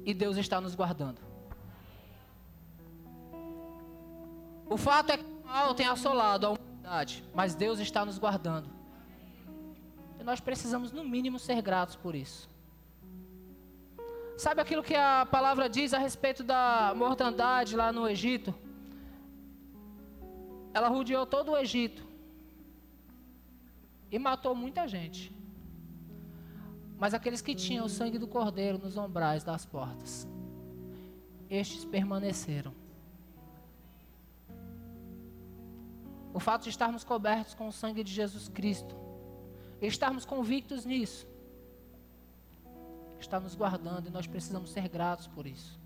[0.05, 1.21] E Deus está nos guardando.
[4.69, 6.59] O fato é que o mal tem assolado
[7.35, 8.69] mas Deus está nos guardando.
[10.19, 12.49] E nós precisamos, no mínimo, ser gratos por isso.
[14.37, 18.55] Sabe aquilo que a palavra diz a respeito da mortandade lá no Egito?
[20.73, 22.07] Ela rodeou todo o Egito
[24.11, 25.35] e matou muita gente.
[26.99, 30.29] Mas aqueles que tinham o sangue do cordeiro nos ombrais das portas,
[31.49, 32.80] estes permaneceram.
[36.33, 38.97] O fato de estarmos cobertos com o sangue de Jesus Cristo,
[39.81, 41.27] e estarmos convictos nisso,
[43.19, 45.79] está nos guardando e nós precisamos ser gratos por isso.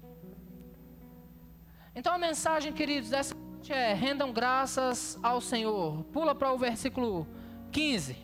[1.94, 6.04] Então a mensagem, queridos, dessa noite é: rendam graças ao Senhor.
[6.04, 7.26] Pula para o versículo
[7.70, 8.16] 15.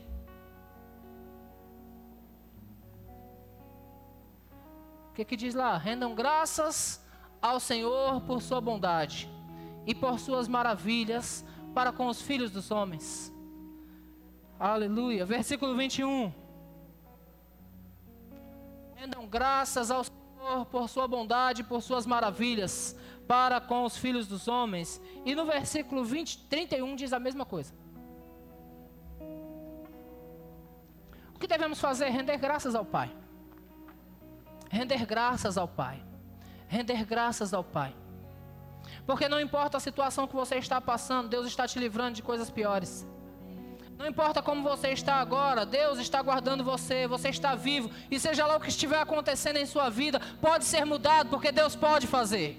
[5.08, 5.76] O que, que diz lá?
[5.76, 7.04] Rendam graças
[7.40, 9.30] ao Senhor por sua bondade
[9.86, 13.32] e por suas maravilhas para com os filhos dos homens.
[14.58, 15.24] Aleluia.
[15.24, 16.32] Versículo 21.
[18.94, 22.96] Rendam graças ao Senhor por sua bondade, por suas maravilhas
[23.30, 25.00] para com os filhos dos homens.
[25.24, 27.72] E no versículo 20, 31 diz a mesma coisa.
[31.32, 32.08] O que devemos fazer?
[32.08, 33.08] Render graças ao Pai.
[34.68, 36.04] Render graças ao Pai.
[36.66, 37.94] Render graças ao Pai.
[39.06, 42.50] Porque não importa a situação que você está passando, Deus está te livrando de coisas
[42.50, 43.06] piores.
[43.98, 48.46] Não importa como você está agora, Deus está guardando você, você está vivo, e seja
[48.46, 52.58] lá o que estiver acontecendo em sua vida, pode ser mudado, porque Deus pode fazer.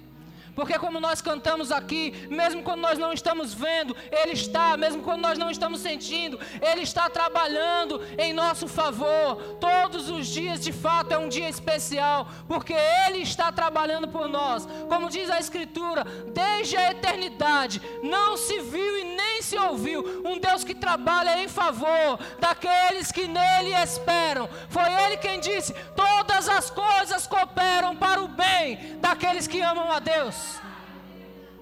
[0.55, 5.21] Porque como nós cantamos aqui, mesmo quando nós não estamos vendo, Ele está, mesmo quando
[5.21, 9.35] nós não estamos sentindo, Ele está trabalhando em nosso favor.
[9.59, 14.67] Todos os dias, de fato, é um dia especial, porque Ele está trabalhando por nós.
[14.89, 20.39] Como diz a Escritura, desde a eternidade não se viu e nem se ouviu um
[20.39, 24.49] Deus que trabalha em favor daqueles que nele esperam.
[24.69, 29.99] Foi Ele quem disse: todas as coisas cooperam para o bem daqueles que amam a
[29.99, 30.40] Deus.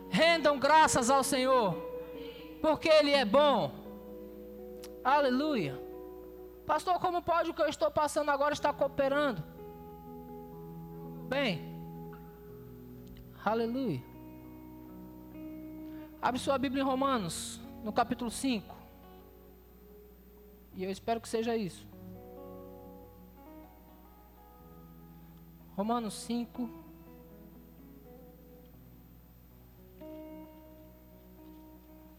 [0.10, 1.76] Rendam graças ao Senhor,
[2.62, 3.72] porque Ele é bom.
[5.04, 5.80] Aleluia.
[6.66, 9.44] Pastor, como pode o que eu estou passando agora estar cooperando?
[11.28, 11.62] Bem,
[13.44, 14.04] aleluia.
[16.22, 18.76] Abre sua Bíblia em Romanos, no capítulo 5.
[20.76, 21.88] E eu espero que seja isso.
[25.76, 26.70] Romanos 5.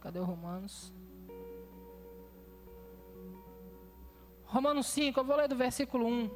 [0.00, 0.92] Cadê o Romanos?
[4.44, 6.30] Romanos 5, eu vou ler do versículo 1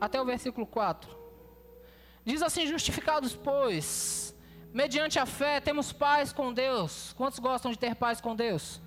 [0.00, 1.10] até o versículo 4.
[2.24, 4.36] Diz assim: Justificados, pois,
[4.72, 7.12] mediante a fé, temos paz com Deus.
[7.14, 8.80] Quantos gostam de ter paz com Deus?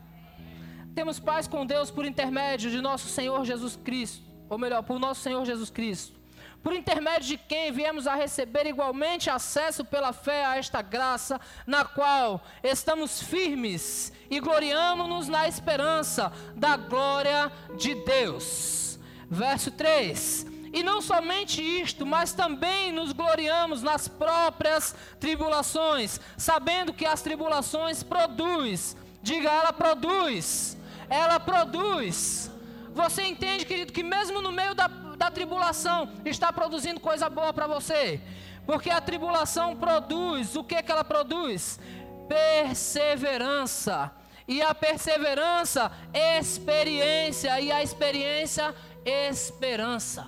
[0.93, 5.21] Temos paz com Deus por intermédio de nosso Senhor Jesus Cristo, ou melhor, por nosso
[5.21, 6.22] Senhor Jesus Cristo
[6.63, 11.83] por intermédio de quem viemos a receber igualmente acesso pela fé a esta graça, na
[11.83, 18.97] qual estamos firmes e gloriamos-nos na esperança da glória de Deus.
[19.29, 27.05] Verso 3: E não somente isto, mas também nos gloriamos nas próprias tribulações, sabendo que
[27.05, 30.77] as tribulações produz, diga ela produz,
[31.09, 32.49] ela produz.
[32.93, 34.87] Você entende, querido, que mesmo no meio da
[35.23, 38.19] da tribulação está produzindo coisa boa para você.
[38.65, 41.79] Porque a tribulação produz, o que, que ela produz?
[42.27, 44.11] Perseverança.
[44.45, 47.59] E a perseverança, experiência.
[47.61, 50.27] E a experiência, esperança.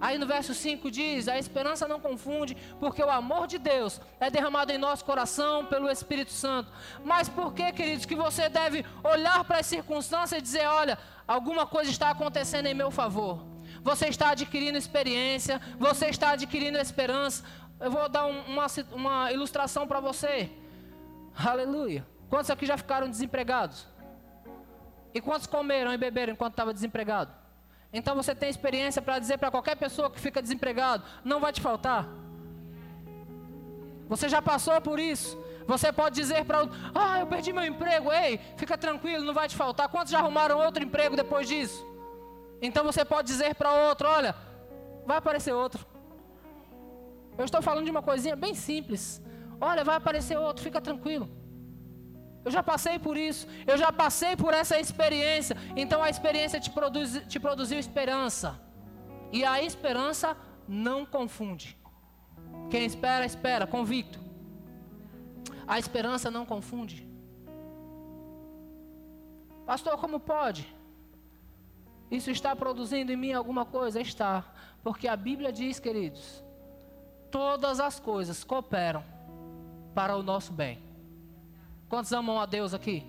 [0.00, 4.30] Aí no verso 5 diz: A esperança não confunde, porque o amor de Deus é
[4.30, 6.70] derramado em nosso coração pelo Espírito Santo.
[7.04, 10.96] Mas por que, queridos, que você deve olhar para as circunstâncias e dizer: Olha,
[11.26, 13.57] alguma coisa está acontecendo em meu favor?
[13.82, 17.44] Você está adquirindo experiência, você está adquirindo esperança.
[17.80, 20.50] Eu vou dar um, uma, uma ilustração para você.
[21.36, 22.06] Aleluia.
[22.28, 23.86] Quantos aqui já ficaram desempregados?
[25.14, 27.32] E quantos comeram e beberam enquanto estava desempregado?
[27.92, 31.60] Então você tem experiência para dizer para qualquer pessoa que fica desempregado: não vai te
[31.60, 32.06] faltar.
[34.08, 35.38] Você já passou por isso.
[35.66, 38.12] Você pode dizer para outro: ah, eu perdi meu emprego.
[38.12, 39.88] Ei, fica tranquilo, não vai te faltar.
[39.88, 41.86] Quantos já arrumaram outro emprego depois disso?
[42.60, 44.34] Então você pode dizer para outro: olha,
[45.06, 45.86] vai aparecer outro.
[47.36, 49.22] Eu estou falando de uma coisinha bem simples.
[49.60, 51.28] Olha, vai aparecer outro, fica tranquilo.
[52.44, 55.56] Eu já passei por isso, eu já passei por essa experiência.
[55.76, 58.60] Então a experiência te, produz, te produziu esperança.
[59.32, 60.36] E a esperança
[60.66, 61.76] não confunde.
[62.70, 64.18] Quem espera, espera, convicto.
[65.66, 67.06] A esperança não confunde.
[69.66, 70.66] Pastor, como pode?
[72.10, 74.00] Isso está produzindo em mim alguma coisa?
[74.00, 74.44] Está.
[74.82, 76.42] Porque a Bíblia diz, queridos,
[77.30, 79.04] todas as coisas cooperam
[79.94, 80.78] para o nosso bem.
[81.88, 83.04] Quantos amam a Deus aqui?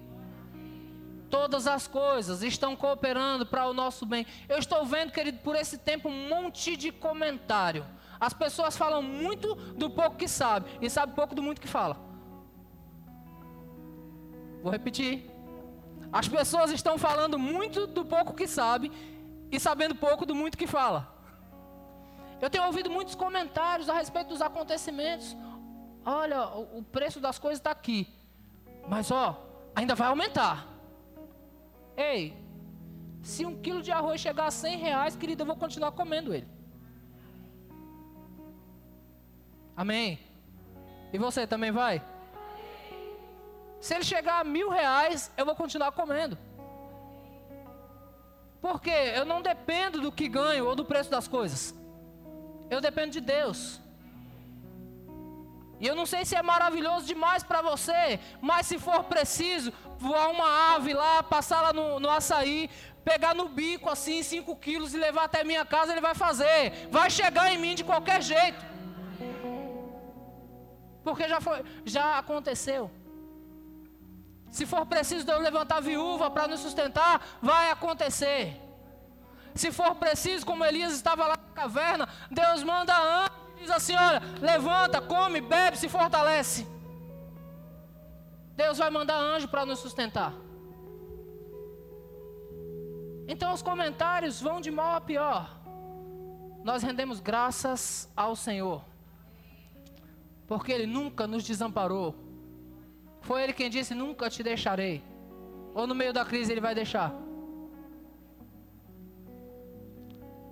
[1.30, 4.26] Todas as coisas estão cooperando para o nosso bem.
[4.48, 7.86] Eu estou vendo, querido, por esse tempo um monte de comentário.
[8.20, 11.98] As pessoas falam muito do pouco que sabe e sabe pouco do muito que fala.
[14.62, 15.29] Vou repetir.
[16.12, 18.92] As pessoas estão falando muito do pouco que sabe
[19.52, 21.16] e sabendo pouco do muito que fala.
[22.42, 25.36] Eu tenho ouvido muitos comentários a respeito dos acontecimentos.
[26.06, 28.08] Olha, o preço das coisas está aqui.
[28.88, 29.46] Mas ó,
[29.76, 30.68] ainda vai aumentar.
[31.96, 32.36] Ei,
[33.22, 36.48] se um quilo de arroz chegar a 100 reais, querido, eu vou continuar comendo ele.
[39.76, 40.20] Amém?
[41.14, 42.02] E você também vai?
[43.80, 46.38] Se ele chegar a mil reais, eu vou continuar comendo.
[48.62, 51.74] Porque eu não dependo do que ganho ou do preço das coisas.
[52.70, 53.82] Eu dependo de Deus.
[55.80, 60.28] E eu não sei se é maravilhoso demais para você, mas se for preciso, voar
[60.30, 62.70] uma ave lá, passar lá no, no açaí,
[63.06, 66.90] pegar no bico assim, 5 quilos e levar até minha casa, ele vai fazer.
[66.92, 68.64] Vai chegar em mim de qualquer jeito.
[71.02, 72.92] Porque já, foi, já aconteceu.
[74.52, 78.60] Se for preciso de eu levantar viúva para nos sustentar, vai acontecer.
[79.54, 83.96] Se for preciso, como Elias estava lá na caverna, Deus manda anjo e diz assim:
[83.96, 86.68] olha, levanta, come, bebe, se fortalece.
[88.56, 90.34] Deus vai mandar anjo para nos sustentar.
[93.28, 95.58] Então os comentários vão de mal a pior.
[96.64, 98.84] Nós rendemos graças ao Senhor,
[100.48, 102.29] porque Ele nunca nos desamparou
[103.22, 105.04] foi ele quem disse: Nunca te deixarei.
[105.74, 107.14] Ou no meio da crise ele vai deixar?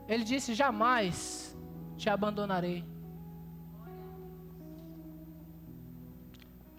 [0.08, 1.56] Ele disse: Jamais
[1.98, 2.84] te abandonarei.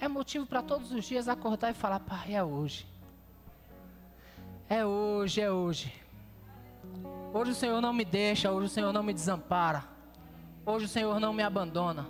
[0.01, 2.86] É motivo para todos os dias acordar e falar: Pai, é hoje.
[4.68, 5.93] É hoje, é hoje.
[7.32, 9.84] Hoje o Senhor não me deixa, hoje o Senhor não me desampara.
[10.64, 12.07] Hoje o Senhor não me abandona.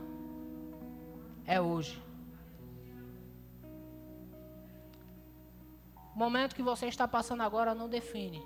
[1.47, 2.03] É hoje.
[6.19, 8.45] O momento que você está passando agora não define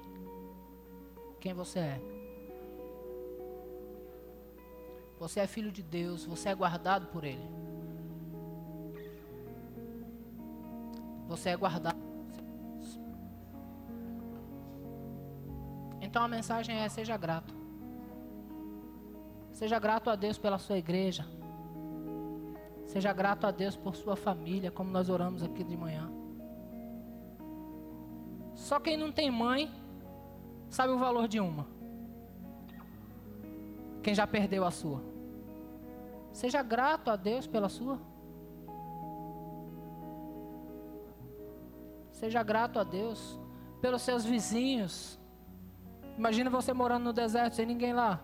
[1.40, 2.00] quem você é.
[5.18, 7.48] Você é filho de Deus, você é guardado por Ele.
[11.28, 11.96] Você é guardado.
[16.02, 17.54] Então a mensagem é: seja grato.
[19.50, 21.26] Seja grato a Deus pela sua igreja.
[22.86, 26.21] Seja grato a Deus por sua família, como nós oramos aqui de manhã.
[28.62, 29.68] Só quem não tem mãe
[30.70, 31.66] sabe o valor de uma.
[34.04, 35.02] Quem já perdeu a sua.
[36.32, 37.98] Seja grato a Deus pela sua.
[42.12, 43.36] Seja grato a Deus
[43.80, 45.18] pelos seus vizinhos.
[46.16, 48.20] Imagina você morando no deserto sem ninguém lá.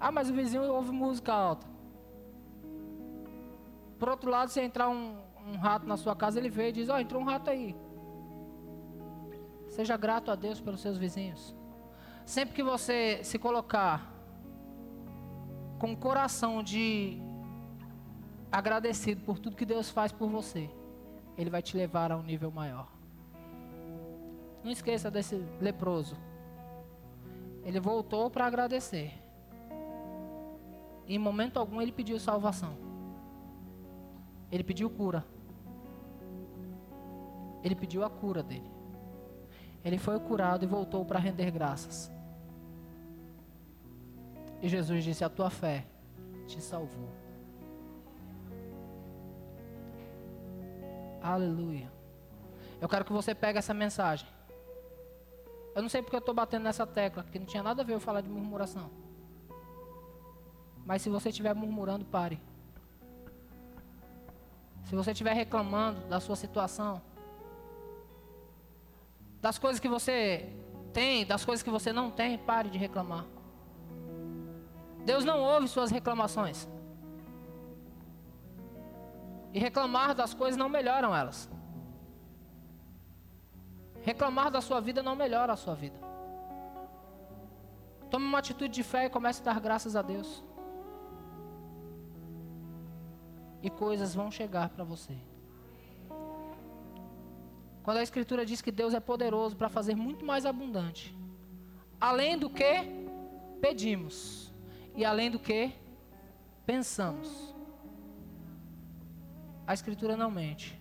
[0.00, 1.66] Ah, mas o vizinho ouve música alta.
[3.98, 6.88] Por outro lado, se entrar um, um rato na sua casa, ele vê e diz:
[6.88, 7.83] Ó, oh, entrou um rato aí.
[9.74, 11.52] Seja grato a Deus pelos seus vizinhos.
[12.24, 14.08] Sempre que você se colocar
[15.80, 17.20] com o coração de
[18.52, 20.70] agradecido por tudo que Deus faz por você,
[21.36, 22.86] Ele vai te levar a um nível maior.
[24.62, 26.16] Não esqueça desse leproso.
[27.64, 29.12] Ele voltou para agradecer.
[31.08, 32.78] Em momento algum ele pediu salvação.
[34.52, 35.26] Ele pediu cura.
[37.64, 38.73] Ele pediu a cura dele.
[39.84, 42.10] Ele foi curado e voltou para render graças.
[44.62, 45.84] E Jesus disse: A tua fé
[46.46, 47.10] te salvou.
[51.22, 51.92] Aleluia.
[52.80, 54.26] Eu quero que você pegue essa mensagem.
[55.74, 57.94] Eu não sei porque eu estou batendo nessa tecla, porque não tinha nada a ver
[57.94, 58.90] eu falar de murmuração.
[60.86, 62.40] Mas se você estiver murmurando, pare.
[64.84, 67.02] Se você estiver reclamando da sua situação,
[69.44, 70.48] das coisas que você
[70.90, 73.26] tem, das coisas que você não tem, pare de reclamar.
[75.04, 76.66] Deus não ouve suas reclamações.
[79.52, 81.50] E reclamar das coisas não melhoram elas.
[84.00, 85.98] Reclamar da sua vida não melhora a sua vida.
[88.08, 90.42] Tome uma atitude de fé e comece a dar graças a Deus.
[93.62, 95.33] E coisas vão chegar para você.
[97.84, 101.14] Quando a Escritura diz que Deus é poderoso para fazer muito mais abundante,
[102.00, 102.72] além do que
[103.60, 104.50] pedimos
[104.96, 105.70] e além do que
[106.64, 107.54] pensamos.
[109.66, 110.80] A Escritura não mente.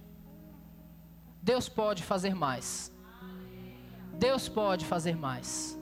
[1.41, 2.89] Deus pode fazer mais.
[4.13, 5.77] Deus pode fazer mais.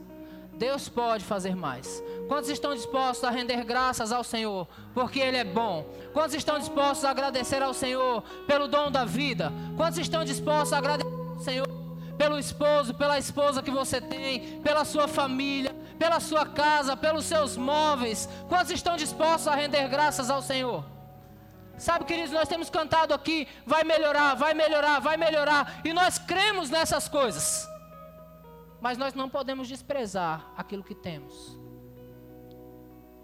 [0.62, 2.00] Deus pode fazer mais.
[2.28, 5.84] Quantos estão dispostos a render graças ao Senhor, porque Ele é bom?
[6.12, 9.52] Quantos estão dispostos a agradecer ao Senhor pelo dom da vida?
[9.76, 11.66] Quantos estão dispostos a agradecer ao Senhor
[12.16, 17.56] pelo esposo, pela esposa que você tem, pela sua família, pela sua casa, pelos seus
[17.56, 18.28] móveis?
[18.48, 20.84] Quantos estão dispostos a render graças ao Senhor?
[21.76, 26.70] Sabe, queridos, nós temos cantado aqui, vai melhorar, vai melhorar, vai melhorar, e nós cremos
[26.70, 27.71] nessas coisas.
[28.82, 31.56] Mas nós não podemos desprezar aquilo que temos.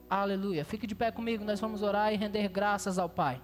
[0.09, 0.65] Aleluia.
[0.65, 3.43] Fique de pé comigo, nós vamos orar e render graças ao Pai.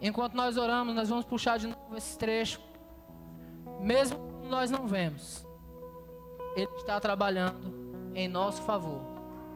[0.00, 2.60] Enquanto nós oramos, nós vamos puxar de novo esse trecho.
[3.78, 4.18] Mesmo
[4.48, 5.46] nós não vemos,
[6.56, 9.13] Ele está trabalhando em nosso favor.